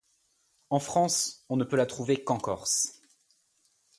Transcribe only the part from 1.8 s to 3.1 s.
trouver qu'en Corse.